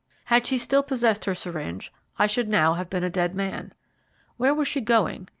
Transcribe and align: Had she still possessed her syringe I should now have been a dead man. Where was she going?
Had 0.25 0.47
she 0.47 0.57
still 0.57 0.81
possessed 0.81 1.25
her 1.25 1.35
syringe 1.35 1.93
I 2.17 2.25
should 2.25 2.49
now 2.49 2.73
have 2.73 2.89
been 2.89 3.03
a 3.03 3.09
dead 3.11 3.35
man. 3.35 3.71
Where 4.37 4.51
was 4.55 4.67
she 4.67 4.81
going? 4.81 5.27